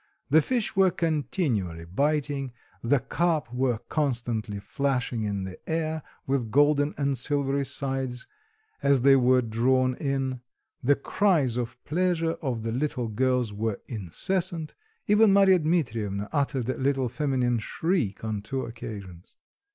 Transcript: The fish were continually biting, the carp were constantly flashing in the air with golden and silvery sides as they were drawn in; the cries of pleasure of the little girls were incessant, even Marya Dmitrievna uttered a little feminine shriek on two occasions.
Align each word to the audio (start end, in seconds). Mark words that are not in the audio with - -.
The 0.31 0.41
fish 0.41 0.75
were 0.75 0.89
continually 0.89 1.85
biting, 1.85 2.53
the 2.81 2.97
carp 2.99 3.53
were 3.53 3.77
constantly 3.87 4.57
flashing 4.59 5.21
in 5.25 5.43
the 5.43 5.59
air 5.69 6.01
with 6.25 6.49
golden 6.49 6.95
and 6.97 7.15
silvery 7.15 7.65
sides 7.67 8.25
as 8.81 9.01
they 9.03 9.15
were 9.15 9.43
drawn 9.43 9.93
in; 9.93 10.41
the 10.83 10.95
cries 10.95 11.55
of 11.55 11.77
pleasure 11.85 12.33
of 12.41 12.63
the 12.63 12.71
little 12.71 13.09
girls 13.09 13.53
were 13.53 13.79
incessant, 13.85 14.73
even 15.05 15.31
Marya 15.31 15.59
Dmitrievna 15.59 16.29
uttered 16.31 16.67
a 16.69 16.77
little 16.77 17.07
feminine 17.07 17.59
shriek 17.59 18.23
on 18.25 18.41
two 18.41 18.63
occasions. 18.65 19.35